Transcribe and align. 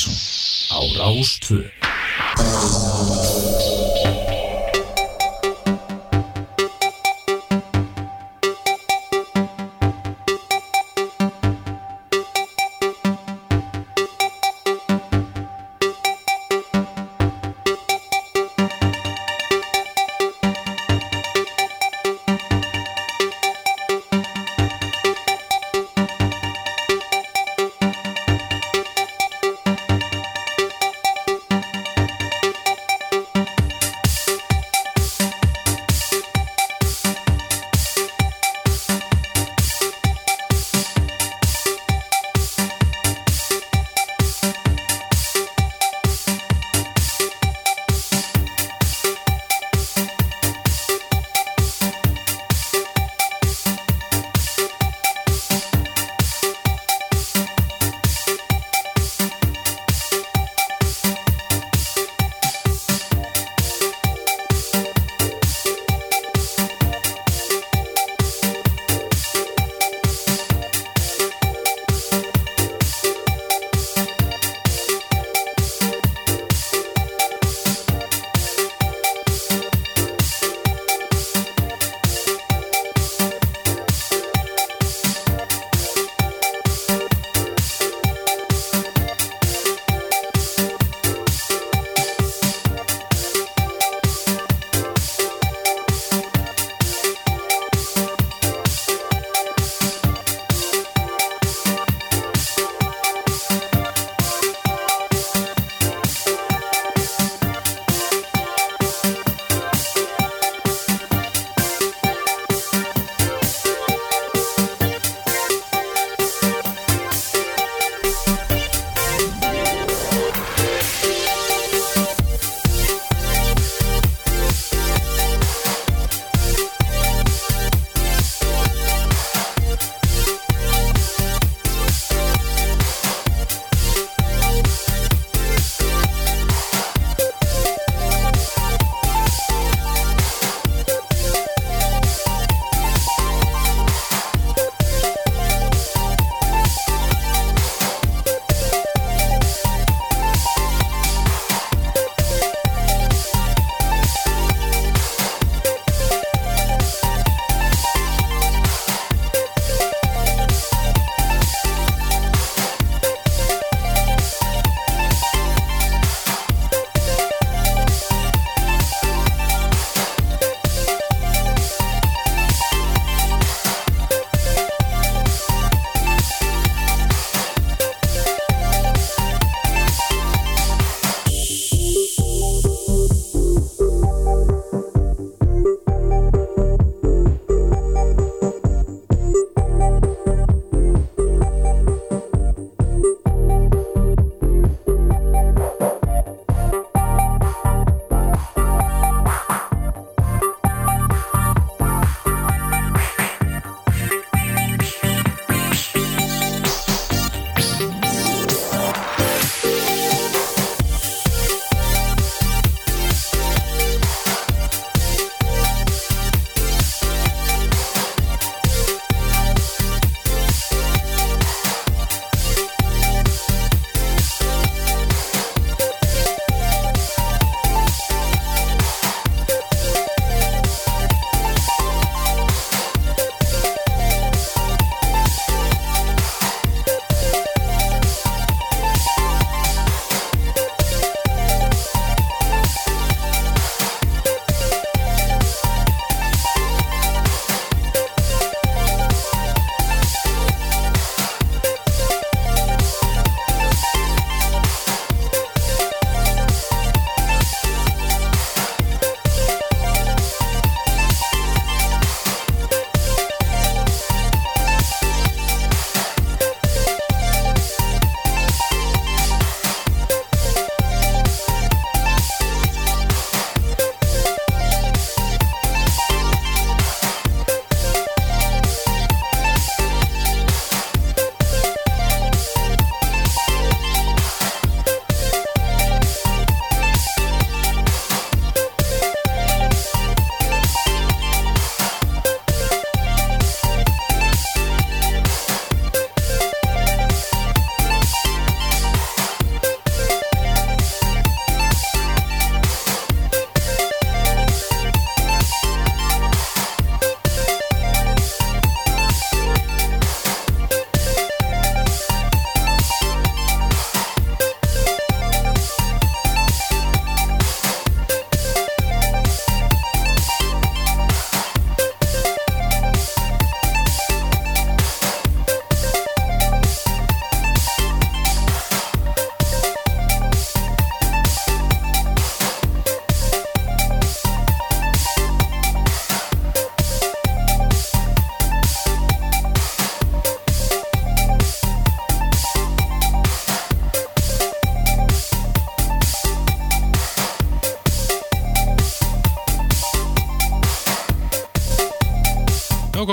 Mattísson 0.00 0.16
á 0.70 0.78
Rástvö 0.96 1.60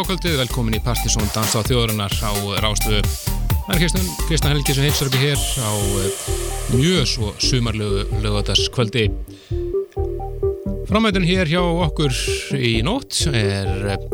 ágákvöldið, 0.08 0.38
velkomin 0.40 0.76
í 0.78 0.80
Partisón 0.80 1.26
Dansa 1.36 1.60
á 1.60 1.68
þjóðurinnar 1.68 2.14
á 2.24 2.32
Rástöðu. 2.64 3.02
Það 3.66 3.74
er 3.74 3.80
Kristján, 3.82 4.06
Kristján 4.30 4.54
Helgi 4.54 4.76
sem 4.78 4.86
heilsar 4.86 5.10
uppi 5.10 5.20
hér 5.20 5.42
á 5.60 5.72
eh, 6.00 6.22
mjög 6.72 7.10
svo 7.12 7.32
sumarlegu 7.44 8.06
lögadaskvöldi. 8.24 9.04
Framætun 10.88 11.28
hér 11.28 11.52
hjá 11.52 11.60
okkur 11.60 12.16
í 12.56 12.72
nótt 12.88 13.20
er 13.34 13.68
eh, 13.98 14.08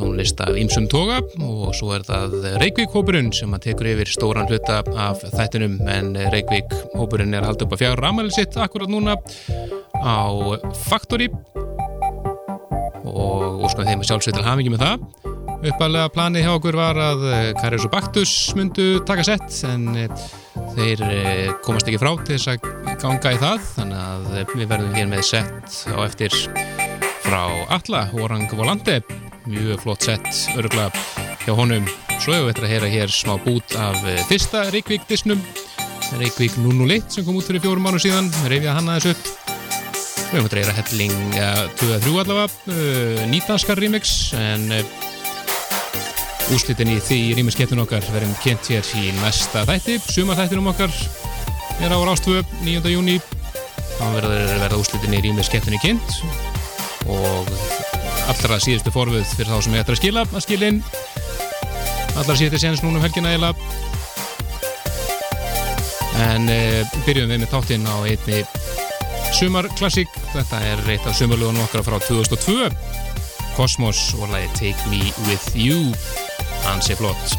tónlist 0.00 0.40
af 0.40 0.56
Ímsum 0.56 0.88
Toga 0.88 1.20
og 1.44 1.76
svo 1.76 1.92
er 1.98 2.08
það 2.08 2.40
Reykjavík-hópurinn 2.64 3.28
sem 3.36 3.52
að 3.52 3.66
tekur 3.68 3.92
yfir 3.92 4.08
stóran 4.08 4.48
hluta 4.48 4.80
af 4.96 5.28
þættinum 5.28 5.76
en 5.92 6.14
Reykjavík-hópurinn 6.16 7.36
er 7.36 7.44
haldið 7.44 7.68
upp 7.68 7.76
að 7.76 7.84
fjár 7.84 8.00
ramæli 8.06 8.32
sitt 8.32 8.56
akkurat 8.56 8.88
núna 8.88 9.20
á 9.92 10.24
Faktori 10.88 11.28
og 13.04 13.64
óskan 13.66 13.88
þeim 13.88 14.04
sjálfsveitil 14.06 14.46
hafingi 14.46 14.72
með 14.72 14.84
það 14.84 15.17
uppalega 15.72 16.10
planið 16.12 16.44
hjá 16.46 16.50
okkur 16.54 16.76
var 16.78 16.98
að 17.00 17.22
eh, 17.28 17.46
Karius 17.58 17.86
og 17.88 17.92
Baktus 17.92 18.32
myndu 18.56 19.00
taka 19.08 19.24
sett 19.26 19.56
en 19.68 19.86
eh, 19.98 20.26
þeir 20.76 21.02
eh, 21.06 21.48
komast 21.64 21.88
ekki 21.88 22.00
frá 22.00 22.10
til 22.22 22.36
þess 22.36 22.50
að 22.52 22.68
ganga 23.02 23.32
í 23.34 23.40
það. 23.42 23.64
Þannig 23.76 24.02
að 24.02 24.52
við 24.54 24.66
verðum 24.72 24.96
hér 24.96 25.08
með 25.10 25.24
sett 25.28 25.78
á 25.92 25.98
eftir 26.04 26.36
frá 27.24 27.42
Alla 27.74 28.04
Orang 28.20 28.46
Volante. 28.56 29.00
Mjög 29.48 29.82
flott 29.84 30.06
sett 30.08 30.28
öruglega 30.54 30.92
hjá 31.44 31.52
honum. 31.56 31.88
Svo 32.18 32.36
hefur 32.36 32.48
við 32.48 32.54
þetta 32.54 32.66
að 32.66 32.72
heyra 32.74 32.92
hér 32.92 33.14
smá 33.14 33.34
bút 33.44 33.76
af 33.80 34.00
fyrsta 34.30 34.64
Reykjavík 34.74 35.08
disnum. 35.10 35.42
Reykjavík 36.18 36.56
001 36.60 37.18
sem 37.18 37.26
kom 37.26 37.40
út 37.40 37.48
fyrir 37.48 37.64
fjórum 37.64 37.88
mánu 37.88 38.00
síðan. 38.02 38.30
Reyfja 38.48 38.78
hann 38.78 38.88
aðeins 38.92 39.12
upp. 39.14 39.34
Við 40.28 40.34
höfum 40.36 40.48
að 40.48 40.54
dreyra 40.56 40.74
helling 40.76 41.20
2-3 41.80 42.16
allavega 42.20 43.28
nýtanskar 43.32 43.80
remix 43.80 44.34
en 44.36 44.66
úslitin 46.54 46.90
í 46.94 46.98
því 47.02 47.18
rýmiskettun 47.36 47.82
okkar 47.82 48.04
verðum 48.12 48.34
kent 48.42 48.70
hér 48.72 48.86
í 48.96 49.10
næsta 49.18 49.64
þætti. 49.68 49.98
Sumarþættinum 50.14 50.70
okkar 50.72 50.92
er 51.84 51.92
á 51.92 51.98
Rástvö 52.00 52.40
9. 52.64 52.92
júni 52.92 53.18
þá 53.98 54.04
verður 54.14 54.54
verða 54.62 54.80
úslitin 54.80 55.16
í 55.18 55.22
rýmiskettun 55.26 55.76
í 55.76 55.80
kent 55.82 56.20
og 57.08 57.50
allra 58.28 58.58
síðustu 58.62 58.92
forvöð 58.94 59.26
fyrir 59.34 59.52
þá 59.52 59.64
sem 59.64 59.76
ég 59.76 59.84
ætla 59.84 59.96
að 59.96 60.00
skila 60.02 60.24
að 60.28 60.44
skilin 60.44 60.80
allra 62.18 62.36
síðustu 62.38 62.62
senst 62.62 62.86
núna 62.86 63.00
um 63.00 63.04
helgina 63.04 63.34
eða 63.36 63.52
en 66.18 66.48
e, 66.50 66.60
byrjum 67.06 67.30
við 67.30 67.44
með 67.44 67.52
táttinn 67.52 67.86
á 67.86 67.96
einni 68.02 68.42
sumarklassík. 69.38 70.10
Þetta 70.32 70.62
er 70.72 70.80
eitt 70.90 71.06
af 71.06 71.16
sumarluðunum 71.18 71.66
okkar 71.68 71.84
frá 71.86 71.98
2002 72.02 72.72
Cosmos 73.58 74.14
og 74.18 74.32
lagi 74.32 74.48
Take 74.58 74.90
Me 74.90 75.12
With 75.28 75.54
You 75.54 75.92
hansi 76.68 76.96
flott. 76.98 77.36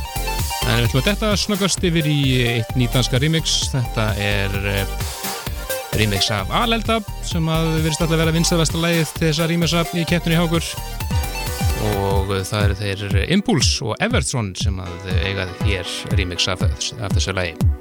En 0.68 0.78
við 0.78 0.90
ætlum 0.90 1.02
að 1.02 1.08
þetta 1.10 1.32
snöggast 1.40 1.86
yfir 1.90 2.10
í 2.10 2.20
eitt 2.58 2.76
nýtanska 2.78 3.22
remix. 3.22 3.58
Þetta 3.74 4.10
er 4.22 4.58
eh, 4.74 4.96
remix 5.98 6.30
af 6.34 6.52
Alelda 6.54 7.00
sem 7.26 7.50
að 7.52 7.72
verist 7.84 8.02
alltaf 8.04 8.18
að 8.18 8.24
vera 8.24 8.36
vinstaðvesta 8.36 8.84
lægið 8.84 9.14
til 9.18 9.28
þess 9.28 9.44
að 9.44 9.54
remixa 9.54 9.86
í 9.96 10.06
kettunni 10.10 10.40
hákur 10.40 10.72
og 11.80 12.34
það 12.44 12.64
eru 12.64 12.80
þeir 12.80 13.20
Impulse 13.36 13.86
og 13.88 14.00
Evertsson 14.04 14.54
sem 14.60 14.80
að 14.84 15.12
eigaði 15.24 15.70
hér 15.72 15.94
remix 16.20 16.50
af, 16.52 16.66
af 16.68 17.14
þessu 17.16 17.36
lægi 17.38 17.79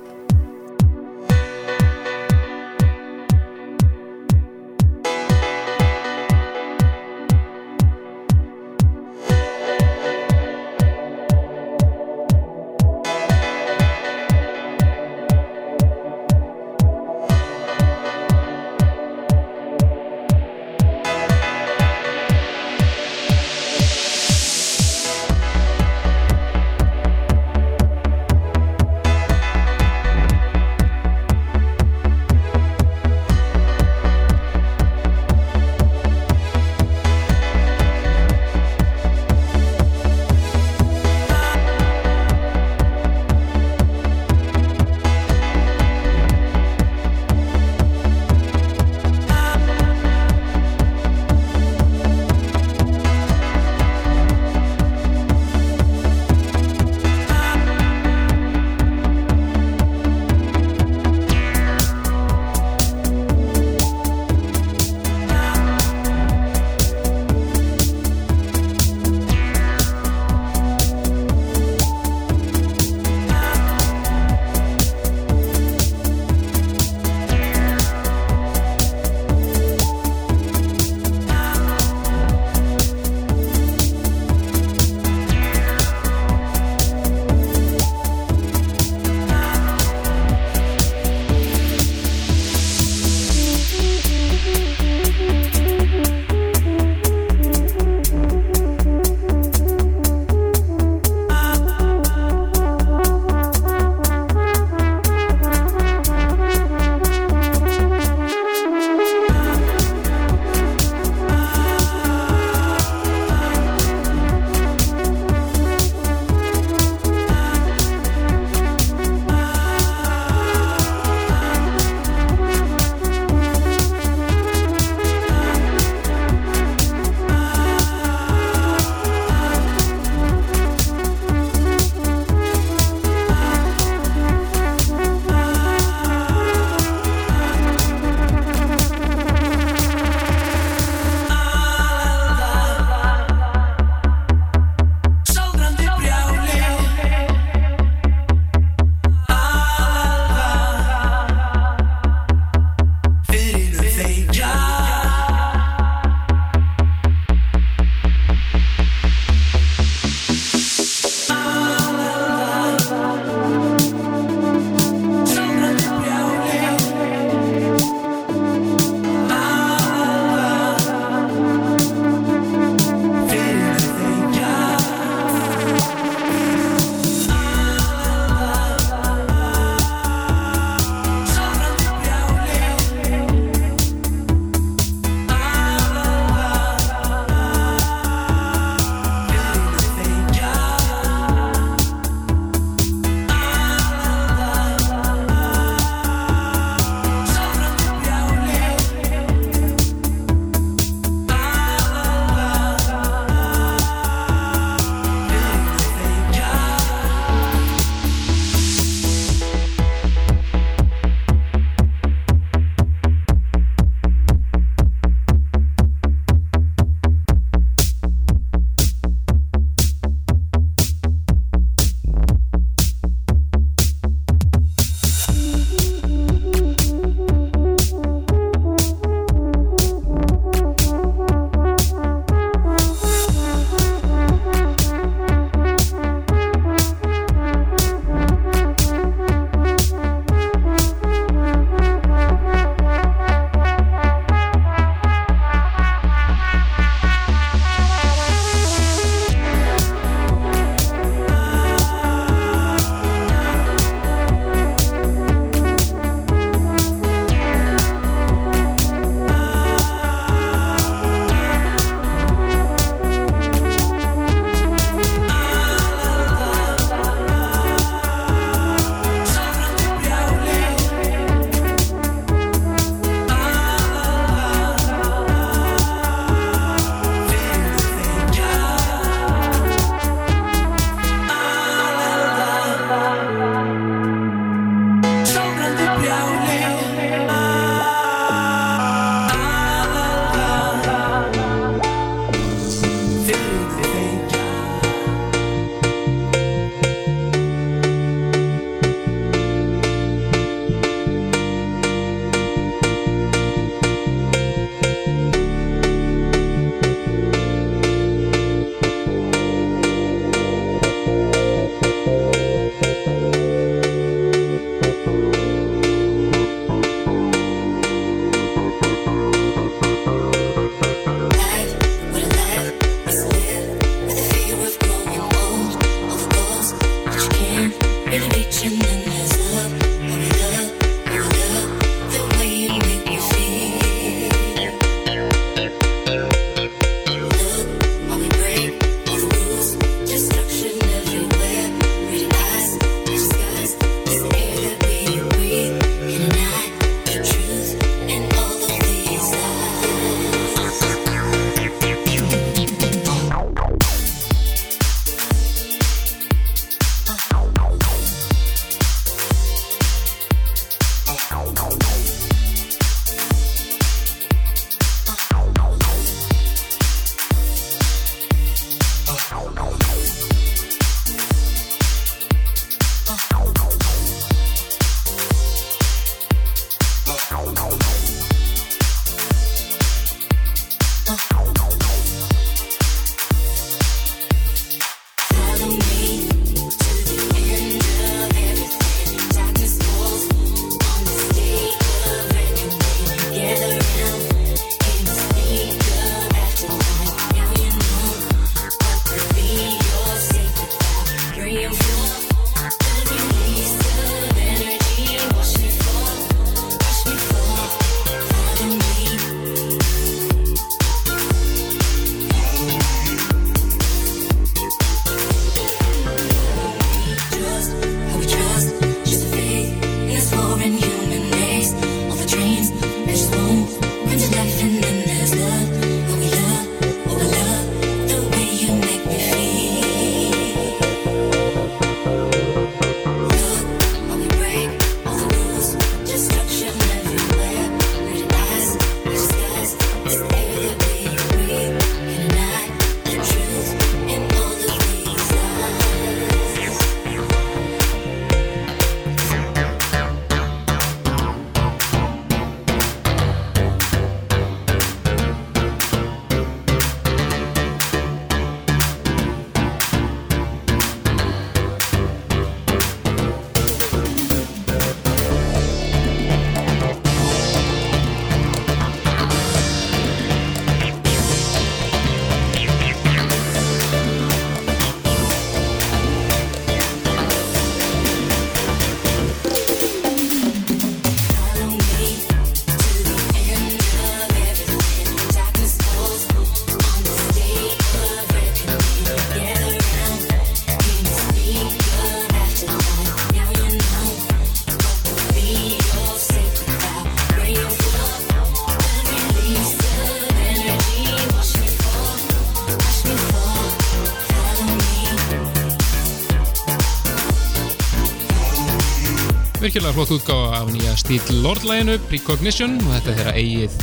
virkilega 509.78 509.94
flott 509.94 510.10
útgáða 510.10 510.56
af 510.58 510.70
nýja 510.74 510.92
stíl 510.98 511.36
Lord-læginu, 511.38 511.98
Precognition 512.10 512.72
og 512.82 512.88
þetta 512.96 513.12
er 513.12 513.18
þeirra 513.18 513.34
eigið 513.38 513.76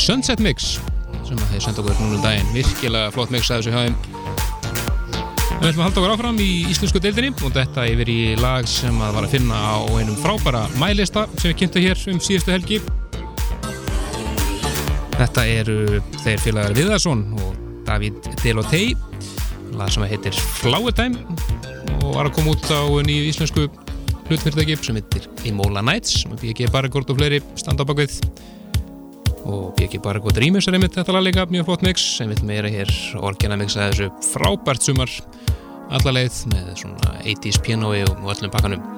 Sunset 0.00 0.40
Mix 0.40 0.68
sem 1.26 1.36
að 1.36 1.50
þeir 1.50 1.64
senda 1.66 1.82
okkur 1.82 1.98
núna 1.98 2.16
um 2.16 2.22
daginn. 2.24 2.48
Virkilega 2.54 3.10
flott 3.12 3.34
mix 3.34 3.50
að 3.50 3.60
þessu 3.60 3.74
hjá 3.74 3.82
þeim. 3.82 3.98
Við 5.50 5.68
ætlum 5.68 5.82
að 5.82 5.84
halda 5.84 6.00
okkur 6.00 6.14
áfram 6.14 6.40
í 6.40 6.48
íslensku 6.72 7.02
deildinni 7.04 7.34
og 7.36 7.52
þetta 7.52 7.84
yfir 7.92 8.12
í 8.14 8.18
lag 8.40 8.70
sem 8.70 8.96
að 9.04 9.14
var 9.18 9.28
að 9.28 9.36
finna 9.36 9.60
á 9.60 9.76
einum 9.98 10.16
frábæra 10.24 10.62
mælista 10.80 11.26
sem 11.34 11.50
við 11.50 11.58
kynntum 11.60 11.84
hér 11.84 12.04
um 12.14 12.24
síðustu 12.24 12.56
helgi. 12.56 12.80
Þetta 15.18 15.48
eru 15.52 15.80
þeir 16.22 16.44
félagar 16.46 16.78
Viðarsson 16.80 17.26
og 17.42 17.82
David 17.84 18.32
Delotey 18.40 18.94
lag 19.76 19.92
sem 19.92 20.08
heitir 20.08 20.44
Flower 20.62 20.96
Time 20.96 21.20
og 22.06 22.14
var 22.14 22.30
að 22.30 22.38
koma 22.38 22.56
út 22.56 22.72
á 22.72 22.88
nýju 23.04 23.34
íslensku 23.34 23.68
hlutfyrirtæki 24.26 24.76
sem 24.82 24.96
heitir 24.98 25.15
Imola 25.48 25.82
Nights 25.84 26.22
sem 26.22 26.34
við 26.36 26.52
ekki 26.54 26.70
bara 26.74 26.90
gort 26.92 27.10
og 27.12 27.20
fleiri 27.20 27.42
standa 27.58 27.86
á 27.86 27.88
bakvið 27.88 28.18
og 29.46 29.76
BG 29.78 30.00
Bargo 30.02 30.32
Dreamers 30.34 30.66
er 30.66 30.76
einmitt 30.78 30.96
þetta 30.98 31.14
lag 31.14 31.26
líka 31.26 31.46
mjög 31.50 31.68
flott 31.68 31.86
mix. 31.86 32.02
Sem 32.18 32.32
vil 32.32 32.42
meira 32.48 32.70
hér 32.72 32.90
orginal 33.22 33.60
mix 33.60 33.78
að 33.78 33.92
þessu 33.92 34.32
frábært 34.32 34.86
sumar. 34.86 35.16
Allarleið 35.94 36.42
með 36.50 36.74
svona 36.82 37.16
80's 37.22 37.62
pianoi 37.62 38.00
og 38.08 38.30
öllum 38.34 38.50
pakkanum 38.50 38.95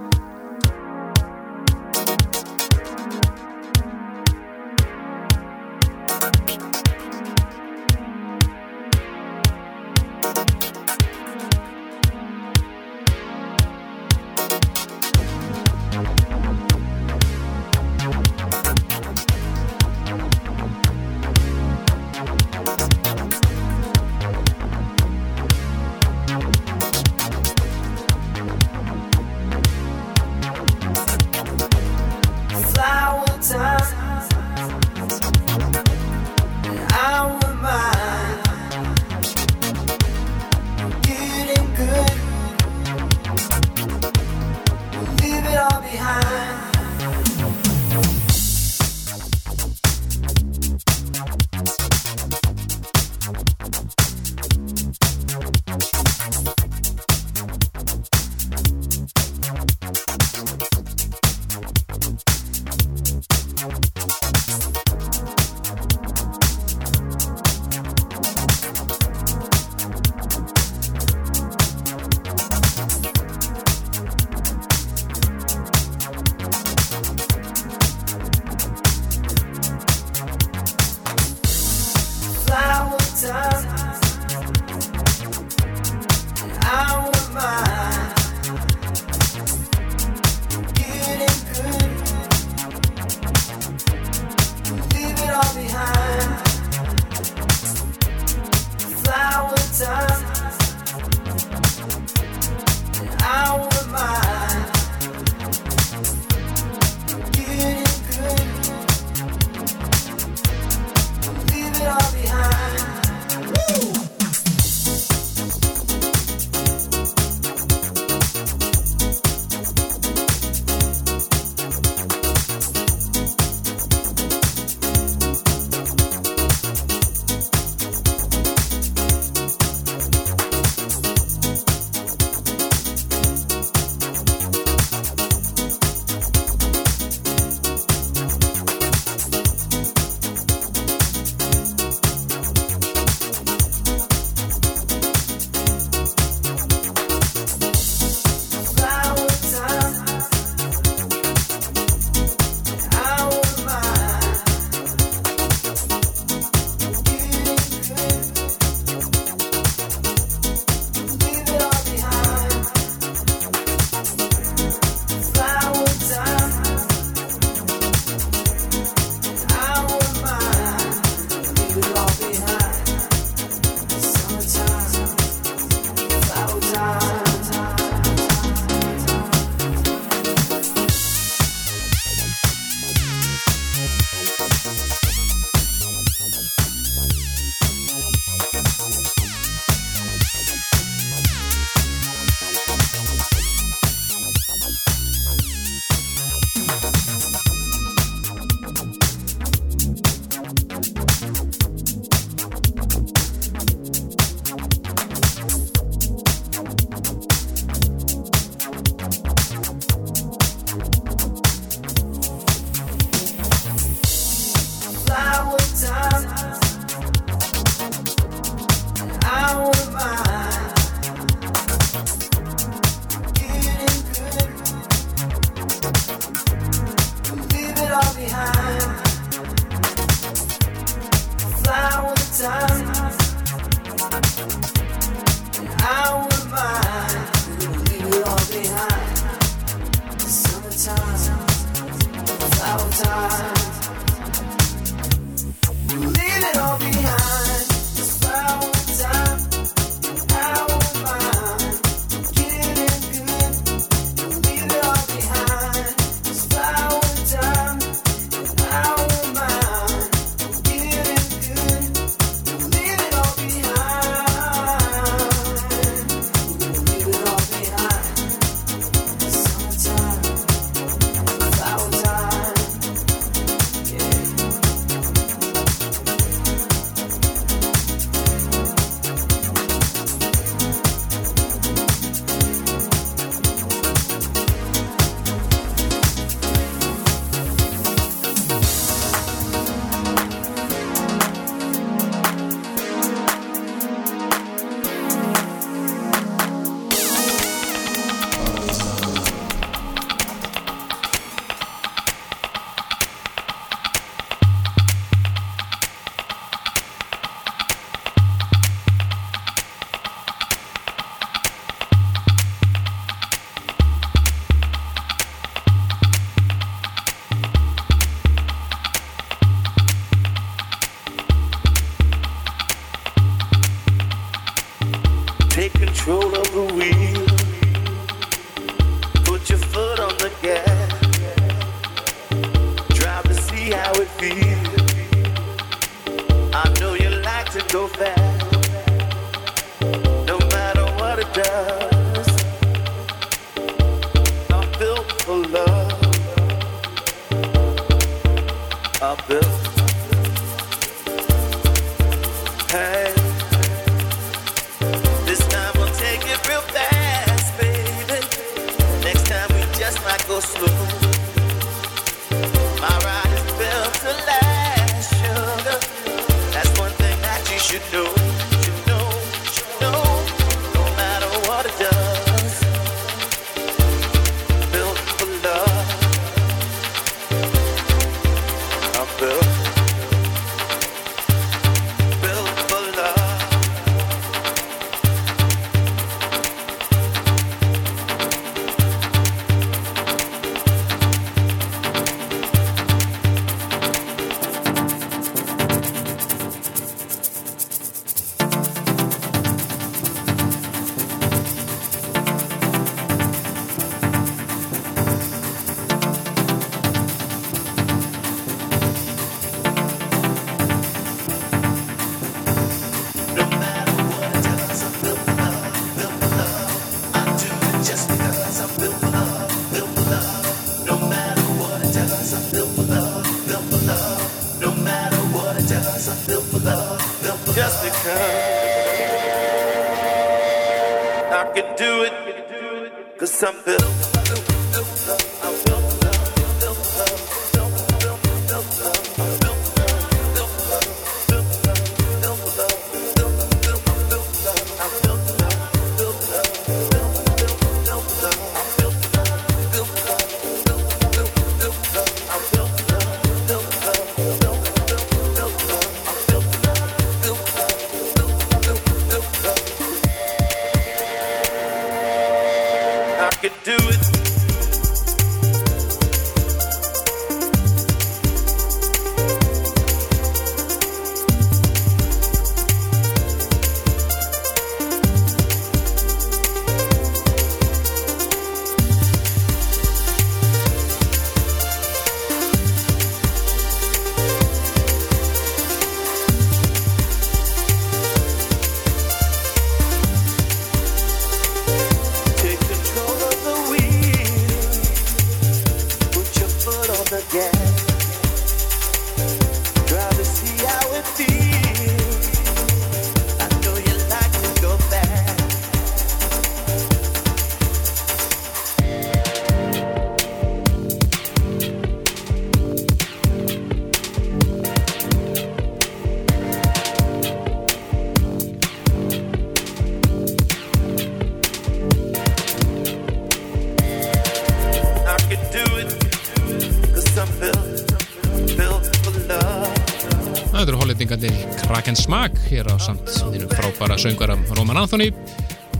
hér 532.48 532.68
á 532.72 532.76
samt 532.80 533.08
þínum 533.08 533.50
frábæra 533.52 533.98
söngvaram 534.00 534.44
Roman 534.56 534.80
Anthony 534.80 535.10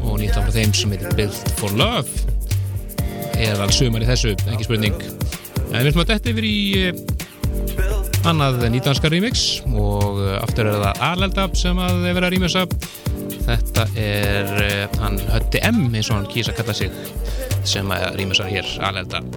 og 0.04 0.18
nýtt 0.20 0.37
af 0.38 0.50
þeim 0.54 0.74
sem 0.76 0.92
heitir 0.94 1.14
Built 1.18 1.52
for 1.59 1.72
Love. 1.78 2.09
Eða 3.38 3.68
sumar 3.72 4.02
í 4.02 4.09
þessu, 4.09 4.35
ekki 4.50 4.66
spurning. 4.66 4.96
En 5.68 5.83
við 5.83 5.92
ætlum 5.92 6.04
að 6.04 6.12
detta 6.12 6.33
yfir 6.33 6.48
í 6.48 6.59
eh, 6.88 7.02
annað 8.28 8.64
nýtdanska 8.72 9.11
remix 9.12 9.44
og 9.68 10.22
eh, 10.24 10.38
aftur 10.42 10.70
er 10.70 10.81
það 10.83 11.02
Arleldab 11.11 11.57
sem 11.59 11.78
að 11.83 12.02
verðum 12.07 12.28
að 12.28 12.35
remixa 12.37 12.64
þetta 13.48 13.87
er 13.96 14.50
eh, 14.64 14.98
hann 15.00 15.20
Hötti 15.31 15.62
M 15.68 15.87
eins 15.92 16.11
og 16.11 16.18
hann 16.18 16.31
kýsa 16.33 16.52
að 16.52 16.61
kalla 16.62 16.76
sig 16.76 17.64
sem 17.68 17.94
að 17.94 18.11
remixa 18.20 18.48
hér 18.48 18.74
Arleldab 18.88 19.28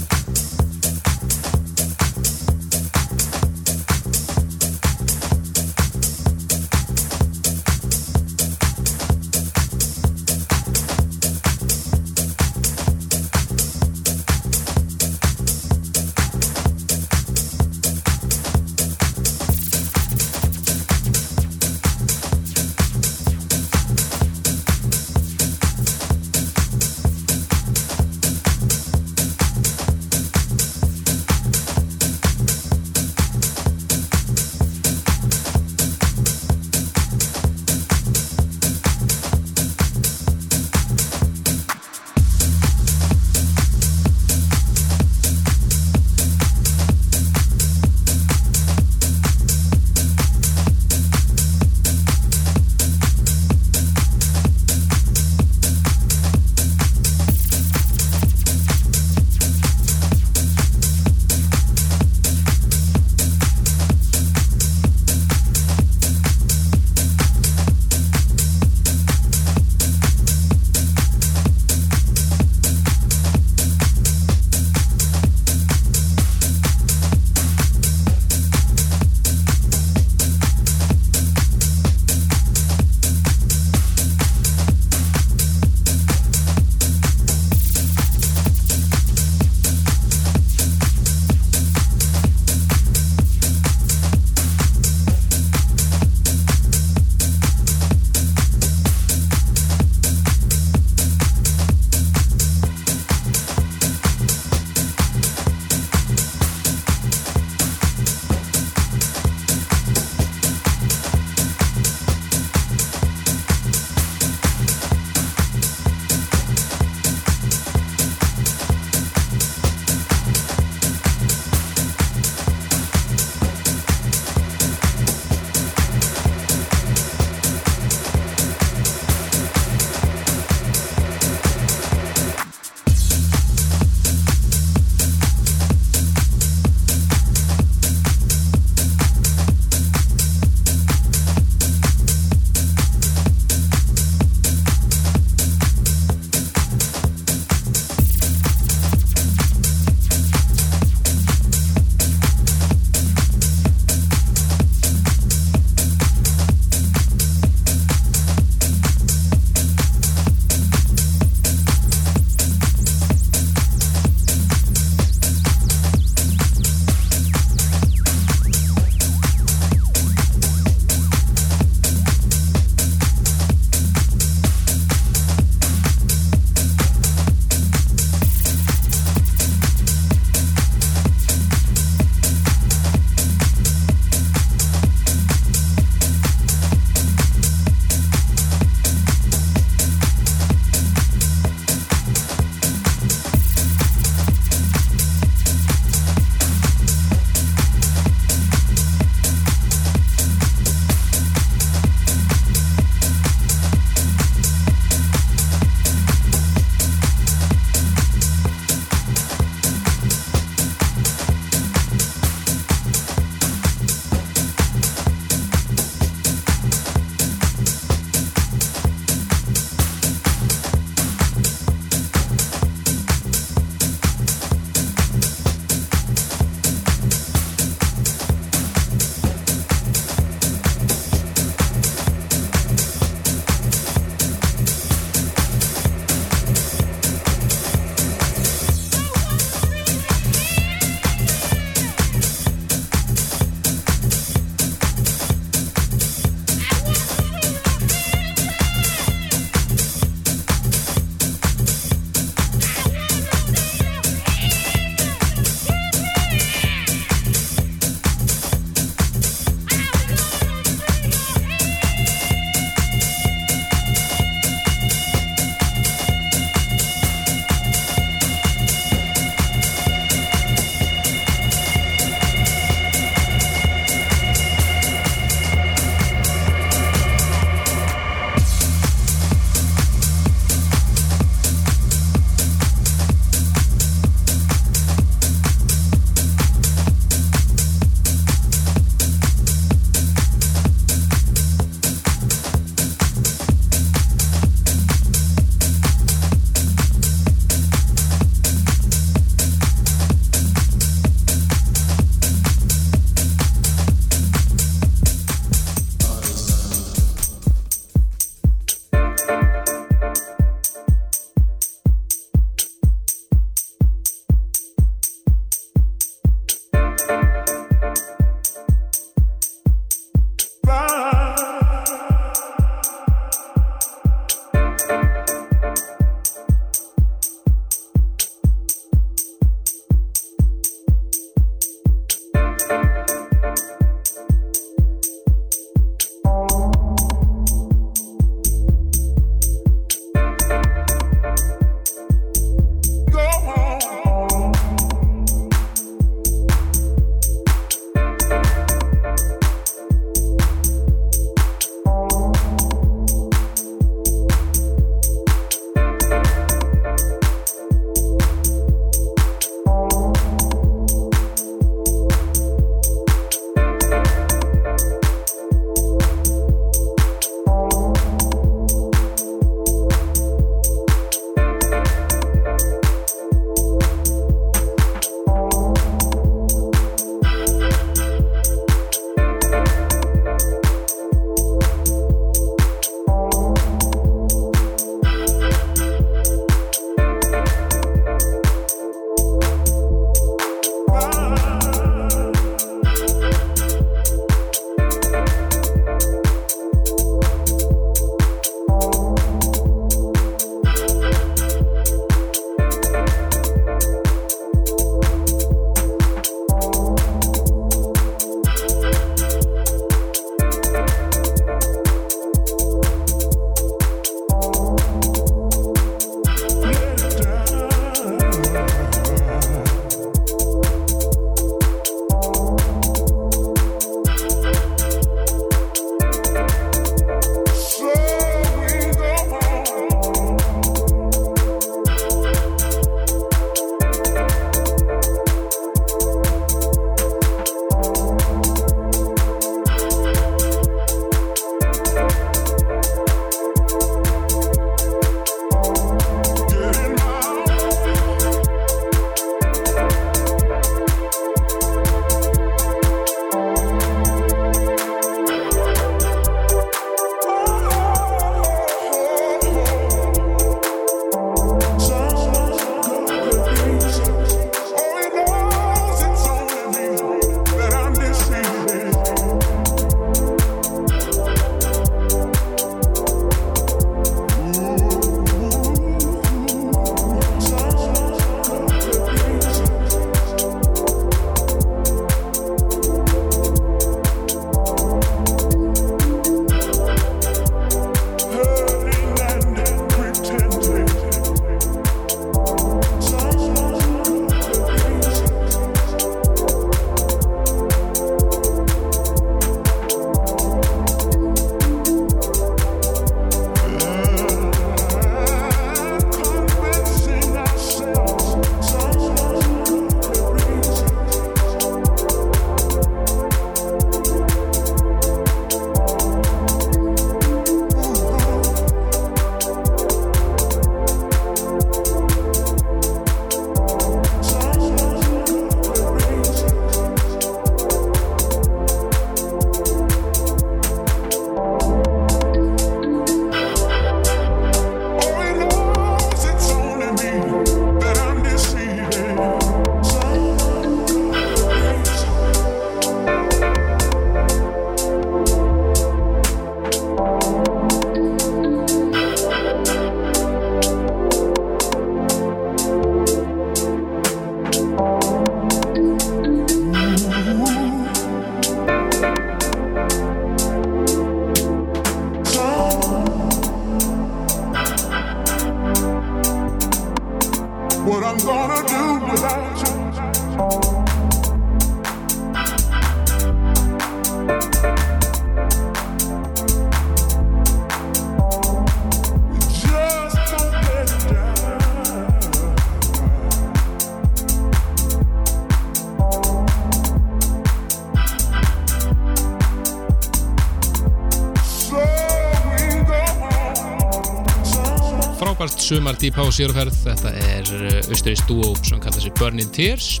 sumar 596.00 596.08
dípa 596.08 596.24
á 596.24 596.32
sérferð 596.32 596.76
þetta 596.80 597.10
er 597.12 597.90
austrist 597.90 598.24
dúo 598.26 598.54
sem 598.64 598.80
kallar 598.80 599.02
sig 599.02 599.12
Burning 599.18 599.50
Tears. 599.52 600.00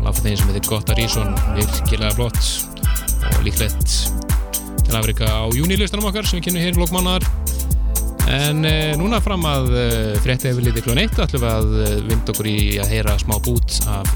Láfa 0.00 0.22
þeim 0.22 0.36
sem 0.38 0.48
heitir 0.48 0.68
Gotta 0.68 0.94
Reason 0.96 1.34
virkilega 1.56 2.14
flott 2.16 2.40
og 3.36 3.44
líklegt 3.44 4.08
til 4.86 4.96
Afrika 4.96 5.26
á 5.28 5.44
júnilistanum 5.52 6.08
okkar 6.08 6.24
sem 6.24 6.38
við 6.38 6.48
kynum 6.48 6.64
hér 6.64 6.72
í 6.72 6.80
lókmánaðar 6.80 7.26
en 8.28 8.64
e, 8.64 8.94
núna 8.96 9.20
fram 9.20 9.44
að 9.44 9.68
e, 9.68 9.84
frétti 10.24 10.48
hefur 10.48 10.64
litið 10.64 10.86
klón 10.86 11.02
1 11.02 11.20
ætlum 11.26 11.44
við 11.44 11.52
að 11.52 12.08
vinda 12.08 12.32
okkur 12.32 12.48
í 12.48 12.58
að 12.80 12.92
heyra 12.94 13.18
smá 13.20 13.36
bút 13.44 13.78
af 13.88 14.08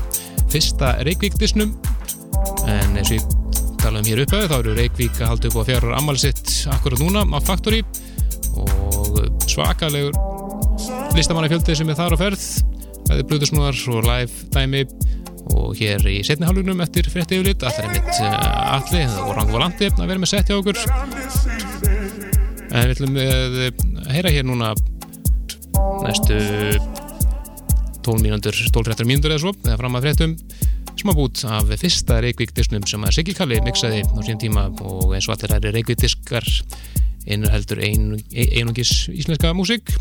fyrsta 0.52 0.96
Reykjavík-disnum 1.04 1.76
en 2.72 2.96
eins 2.96 3.12
og 3.12 3.18
ég 3.18 3.30
talaðum 3.82 4.08
hér 4.08 4.24
upphau 4.24 4.48
þá 4.48 4.58
eru 4.62 4.76
Reykjavík 4.80 5.20
að 5.20 5.34
halda 5.34 5.52
upp 5.52 5.60
á 5.60 5.68
fjárur 5.74 5.96
ammalsitt 6.00 6.58
akkurat 6.72 7.04
núna 7.04 7.26
á 7.28 7.38
Factory 7.44 7.84
og 8.56 9.26
svakalegur 9.48 10.31
listamannafjöldið 11.16 11.76
sem 11.78 11.90
er 11.92 11.96
þar 11.98 12.14
á 12.14 12.18
ferð. 12.20 12.44
Bæði 13.08 13.24
blöðusnúðar 13.28 13.80
og 13.92 14.06
live 14.06 14.46
dæmi. 14.54 14.82
Og 15.52 15.74
hér 15.76 16.04
í 16.06 16.20
setni 16.24 16.46
hálfugnum 16.46 16.80
eftir 16.84 17.08
frétti 17.10 17.36
yfirlit 17.36 17.64
allar 17.66 17.88
er 17.88 17.94
mitt 17.96 18.20
allir 18.22 19.16
og 19.24 19.32
rangvalandi 19.36 19.88
að 19.90 20.04
vera 20.06 20.22
með 20.22 20.30
sett 20.30 20.52
hjá 20.52 20.56
okkur. 20.60 20.78
En 22.72 22.86
við 22.86 22.94
ætlum 22.94 23.18
að 23.20 23.58
heyra 24.14 24.32
hér 24.32 24.46
núna 24.46 24.70
næstu 26.06 26.38
12 28.02 28.22
mínútur, 28.22 28.54
12-13 28.54 29.10
mínútur 29.10 29.34
eða 29.34 29.42
svo 29.42 29.52
eða 29.66 29.78
fram 29.82 29.98
að 29.98 30.08
fréttum. 30.08 30.36
Smá 31.02 31.12
bút 31.16 31.42
af 31.48 31.70
fyrsta 31.80 32.20
Reykjavík-disknum 32.22 32.86
sem 32.88 33.04
að 33.04 33.16
Siggi 33.18 33.34
Kalli 33.36 33.60
mixaði 33.64 34.02
á 34.06 34.18
síðan 34.22 34.42
tíma 34.42 34.66
og 34.86 35.14
eins 35.16 35.28
og 35.28 35.36
allir 35.36 35.56
er 35.58 35.76
Reykjavík-diskar 35.78 36.48
einu 37.26 37.50
heldur 37.52 37.82
ein, 37.82 38.16
einungis 38.32 39.06
íslenska 39.12 39.52
músík 39.56 39.91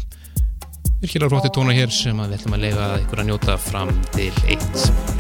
virkilega 1.02 1.30
hrótti 1.30 1.50
tóna 1.50 1.74
hér 1.74 1.90
sem 1.90 2.20
við 2.22 2.38
ætlum 2.38 2.58
að 2.58 2.68
leifa 2.68 2.92
ykkur 3.02 3.24
að 3.24 3.32
njóta 3.32 3.58
fram 3.58 3.96
til 4.14 4.30
1. 4.54 5.11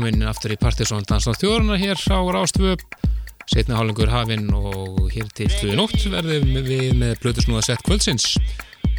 velkomin 0.00 0.24
aftur 0.24 0.54
í 0.54 0.56
Partiðsson 0.56 1.02
Dansnátt 1.04 1.42
þjórna 1.42 1.76
hér 1.76 1.98
á 2.08 2.24
Rástvö 2.32 2.70
setna 3.50 3.76
hálengur 3.76 4.08
hafinn 4.08 4.46
og 4.56 5.10
hér 5.12 5.26
til 5.36 5.48
tvö 5.52 5.74
nótt 5.76 6.06
verðum 6.08 6.54
við 6.64 6.94
með 6.96 7.18
blöðusnúða 7.20 7.66
sett 7.66 7.82
kvöldsins. 7.84 8.38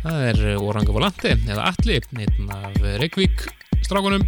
Það 0.04 0.26
er 0.28 0.42
Oranga 0.62 0.94
Volante 0.94 1.32
eða 1.34 1.72
Alli, 1.72 1.98
einn 2.22 2.52
af 2.54 2.78
Reykjavík 3.02 3.48
strákunum 3.82 4.28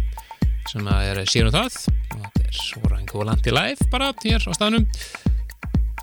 sem 0.72 0.88
er 0.96 1.20
síðan 1.30 1.52
um 1.52 1.54
það. 1.60 1.78
Og 2.10 2.26
þetta 2.26 2.42
er 2.48 2.88
Oranga 2.88 3.18
Volante 3.20 3.54
live 3.54 3.90
bara 3.94 4.10
hér 4.24 4.42
á 4.42 4.52
staðnum. 4.58 4.88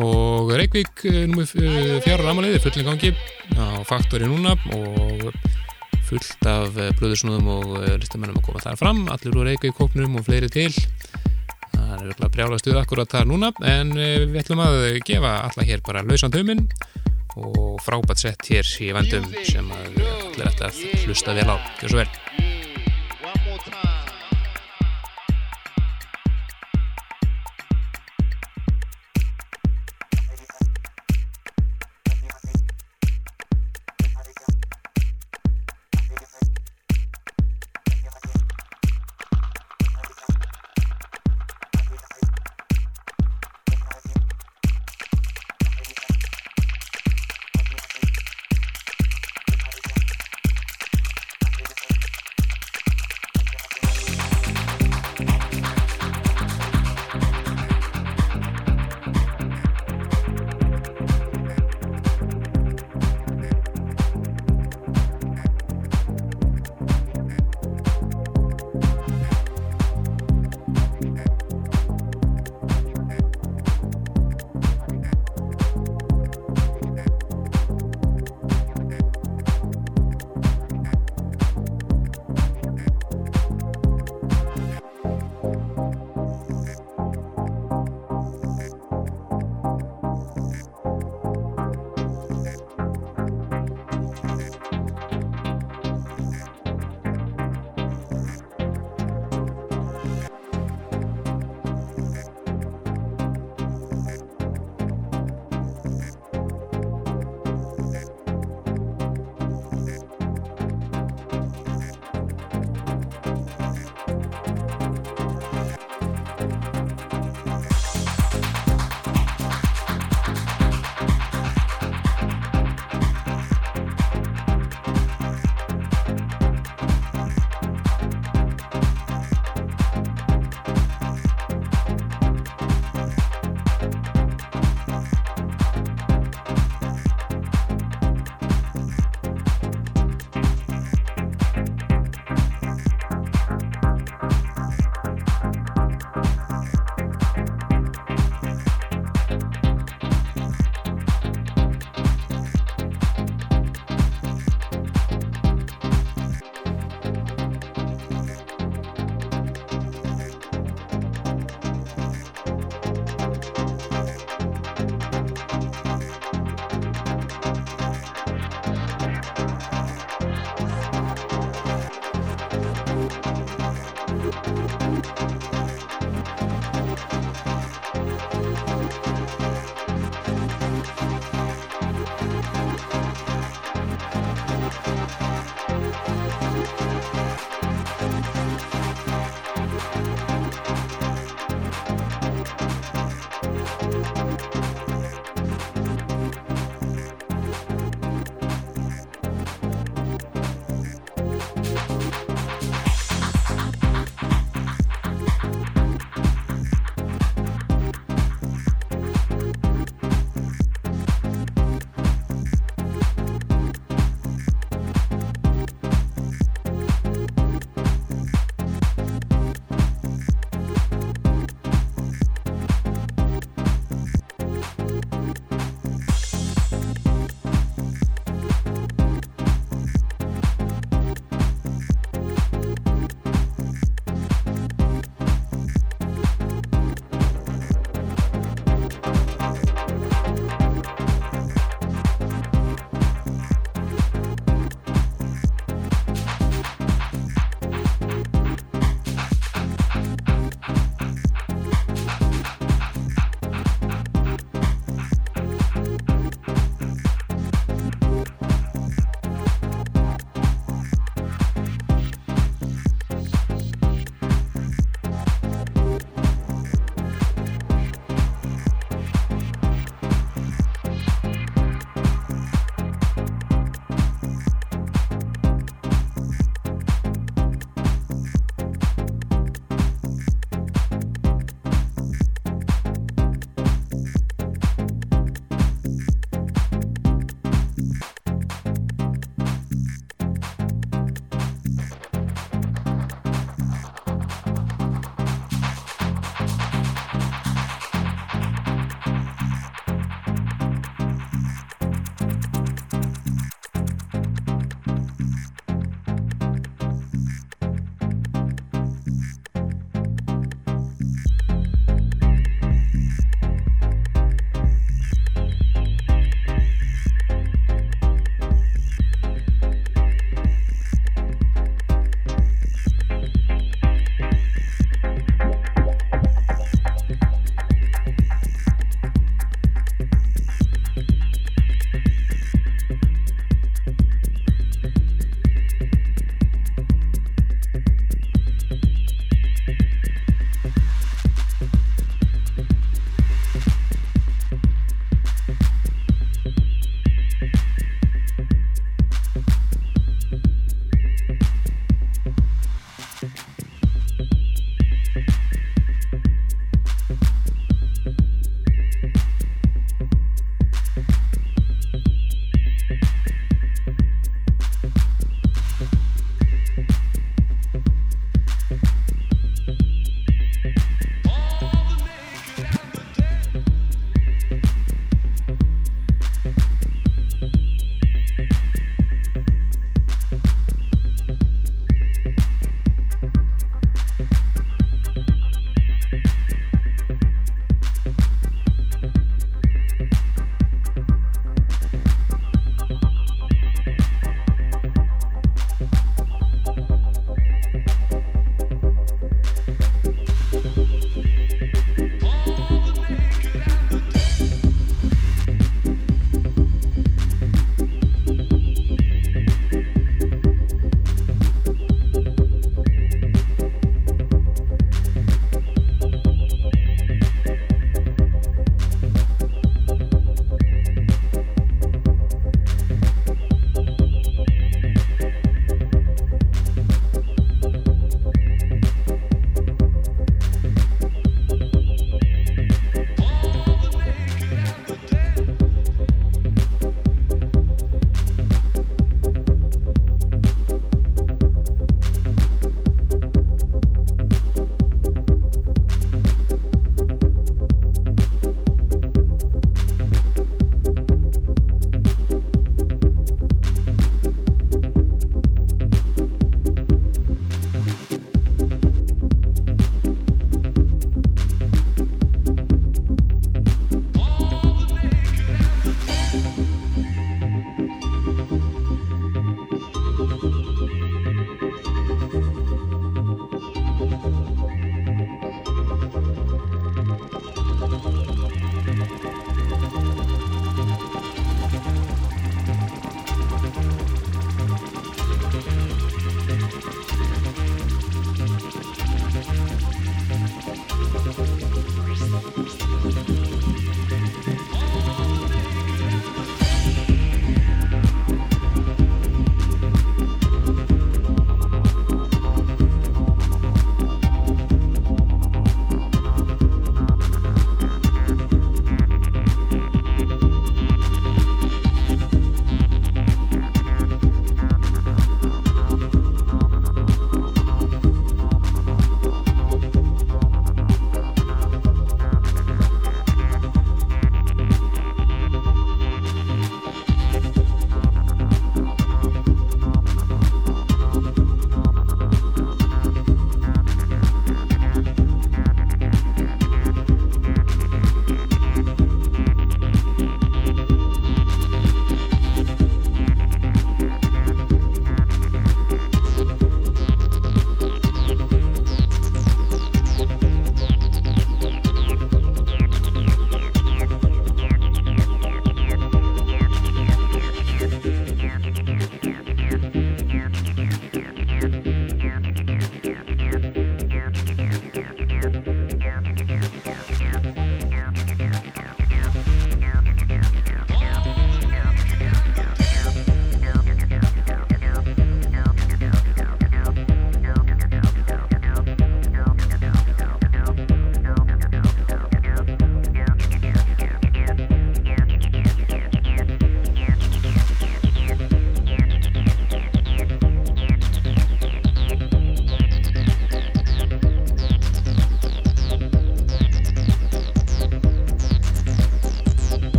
Og 0.00 0.54
Reykjavík 0.62 1.04
nummið 1.28 1.58
fjara 2.06 2.22
ramaliði 2.24 2.64
fullin 2.64 2.88
gangi 2.88 3.12
á 3.60 3.84
faktori 3.84 4.32
núna 4.32 4.56
og 4.72 5.28
fullt 6.14 6.48
af 6.48 6.78
eh, 6.78 6.90
blöðursnúðum 6.98 7.50
og 7.50 7.76
eh, 7.82 7.94
listamennum 7.98 8.38
að 8.38 8.46
koma 8.48 8.62
þar 8.62 8.80
fram, 8.80 9.04
allir 9.12 9.38
úr 9.38 9.48
Reykjavík 9.50 9.78
kóknum 9.78 10.18
og 10.20 10.26
fleiri 10.28 10.50
til. 10.52 10.70
Það 11.74 11.94
er 11.94 12.04
verið 12.10 12.34
brjála 12.36 12.58
stuð 12.60 12.80
akkurat 12.80 13.10
þar 13.10 13.30
núna 13.30 13.50
en 13.66 13.94
eh, 13.98 14.26
við 14.28 14.42
ætlum 14.44 14.62
að 14.64 14.78
gefa 15.06 15.38
alla 15.48 15.66
hér 15.66 15.82
bara 15.86 16.04
lausan 16.06 16.34
tauminn 16.34 16.68
og 17.34 17.80
frábært 17.82 18.22
sett 18.22 18.52
hér 18.52 18.68
í 18.84 18.92
vendum 18.94 19.26
sem 19.42 19.72
allir 19.74 20.46
ætti 20.52 20.68
að 20.68 20.84
hlusta 21.02 21.34
vel 21.34 21.50
á, 21.50 21.56
gjör 21.80 21.96
svo 21.96 22.04
vel 22.04 22.23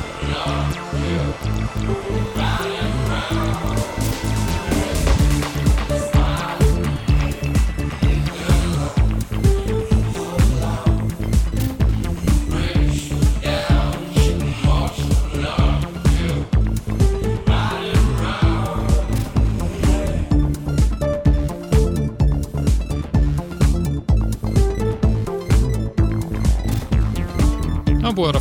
Love 0.00 0.76
you, 0.76 1.90
round 2.34 2.66
and 2.66 3.08
round. 3.08 4.39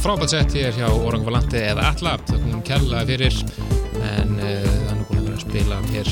Frábært 0.10 0.32
sett 0.32 0.54
hér 0.58 0.74
hjá 0.74 0.88
Orang 0.90 1.22
Valante 1.22 1.60
eða 1.62 1.84
Alla, 1.92 2.16
það 2.26 2.40
komum 2.42 2.62
kella 2.66 3.02
fyrir 3.06 3.36
en 4.02 4.32
uh, 4.40 4.64
það 4.64 4.88
er 4.88 4.96
nú 4.98 5.04
búin 5.06 5.20
að 5.20 5.28
vera 5.28 5.36
að 5.36 5.44
spila 5.44 5.78
hér 5.92 6.10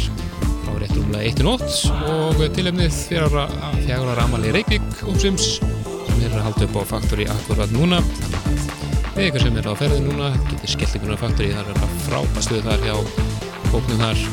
frá 0.68 0.76
rétt 0.84 0.94
rúmlega 0.94 1.24
eitt 1.26 1.42
í 1.42 1.48
nótt. 1.48 1.80
Og 2.12 2.44
tilefnið 2.54 3.00
fjagur 3.08 4.12
ára 4.14 4.28
amali 4.28 4.54
Reykjavík 4.54 5.02
úpsims 5.10 5.50
sem 5.64 6.22
er 6.28 6.38
að 6.38 6.46
halda 6.46 6.68
upp 6.68 6.78
á 6.78 6.82
Faktori 6.94 7.26
akkurat 7.34 7.74
núna. 7.74 8.04
Við 9.18 9.32
ykkur 9.32 9.48
sem 9.48 9.58
er 9.64 9.72
á 9.72 9.74
ferði 9.82 10.00
núna 10.06 10.30
getur 10.52 10.76
skellt 10.76 11.02
ykkur 11.02 11.18
á 11.18 11.24
Faktori, 11.26 11.52
það 11.58 11.74
er 11.74 11.84
að 11.90 12.00
frábært 12.06 12.50
stuð 12.52 12.66
þar 12.70 12.86
hjá 12.86 12.96
bóknum 13.74 14.06
þar. 14.06 14.26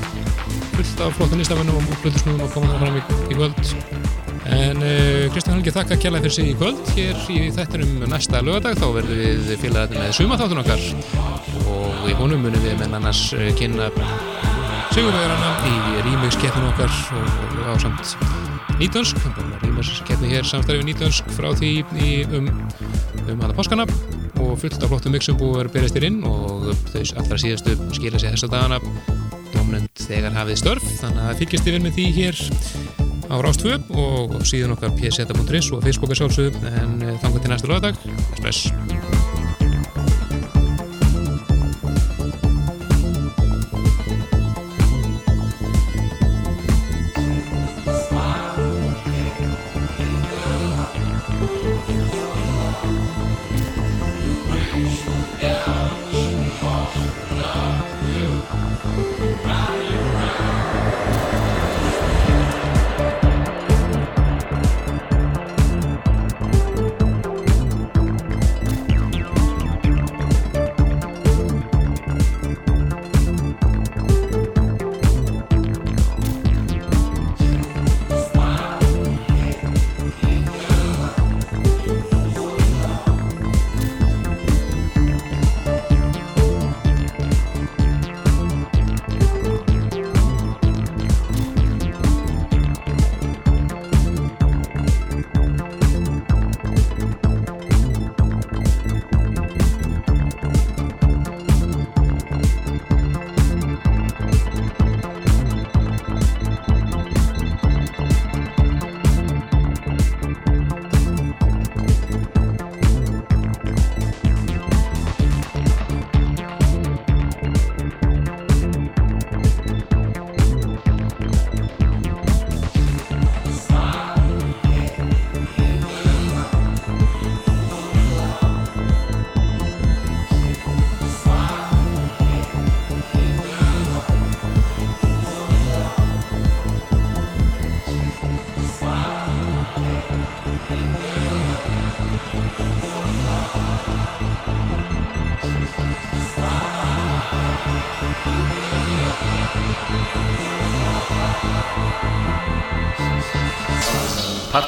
Fullt 0.76 1.04
af 1.08 1.16
flottan 1.16 1.46
ístafennum 1.48 1.80
og 1.80 2.00
blöðusnúðum 2.04 2.48
að 2.50 2.56
koma 2.58 2.74
það 2.74 2.84
fram 2.84 3.00
í, 3.00 3.06
í 3.32 3.40
kvöld 3.40 3.93
En 4.54 4.78
uh, 4.78 5.26
Kristján 5.34 5.56
Helgi 5.56 5.72
þakka 5.74 5.96
kjærlega 5.98 6.28
fyrir 6.28 6.34
sig 6.36 6.50
í 6.52 6.54
kvöld 6.58 6.90
hér 6.94 7.18
í 7.32 7.38
þettinum 7.56 8.04
næsta 8.10 8.42
lögadag 8.44 8.78
þá 8.78 8.86
verðum 8.94 9.22
við 9.48 9.58
félagatinn 9.64 10.02
með 10.04 10.14
sumaþáttun 10.20 10.62
okkar. 10.62 10.84
Og 11.74 12.06
í 12.10 12.14
honum 12.20 12.44
munum 12.46 12.62
við 12.62 12.78
með 12.78 12.94
annars 13.00 13.24
uh, 13.34 13.48
kynna 13.58 13.90
sigurvegarana 14.94 15.52
í 15.66 16.02
rýmökskeppinu 16.06 16.70
okkar 16.70 16.92
á 17.66 17.74
samt 17.82 18.14
nýtönsk 18.78 19.18
rýmökskeppinu 19.64 20.30
hér 20.30 20.46
samstæði 20.46 20.80
við 20.80 20.88
nýtönsk 20.92 21.34
frá 21.34 21.50
því 21.58 21.72
í, 21.98 22.12
um, 22.38 22.50
um 23.26 23.42
hana 23.42 23.56
páskana. 23.58 23.88
Og 24.44 24.58
fullt 24.60 24.82
af 24.82 24.90
flottum 24.90 25.14
mixum 25.14 25.38
búið 25.40 25.64
að 25.64 25.72
berast 25.74 25.98
þér 25.98 26.08
inn 26.10 26.20
og 26.28 26.68
þau 26.92 27.00
allra 27.22 27.38
síðastu 27.40 27.74
skilja 27.96 28.22
sig 28.22 28.36
þessa 28.36 28.50
dagana. 28.54 28.78
Domnend 29.54 30.04
þegar 30.06 30.36
hafið 30.38 30.60
störf 30.62 30.92
þannig 31.00 31.24
að 31.30 31.40
fylgjast 31.42 31.72
yfir 31.72 31.86
með 31.88 31.98
því 31.98 32.10
hér 32.20 32.44
á 33.30 33.36
Rástfjö 33.44 33.78
og 34.00 34.40
síðan 34.46 34.74
okkar 34.76 34.94
pseta.is 34.98 35.70
og 35.72 35.84
Facebooka 35.84 36.18
sjálfsög 36.18 36.58
en 36.74 36.98
eh, 37.02 37.16
þangar 37.22 37.44
til 37.44 37.54
næsta 37.54 37.70
lögadag 37.70 38.02
Bless 38.40 39.23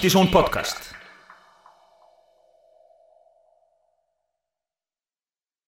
Praktisch 0.06 0.20
Podcast. 0.30 0.75